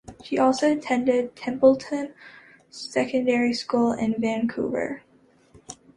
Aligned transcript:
She 0.23 0.39
also 0.39 0.75
attended 0.75 1.35
Templeton 1.35 2.15
Secondary 2.71 3.53
School 3.53 3.91
in 3.91 4.19
Vancouver. 4.19 5.03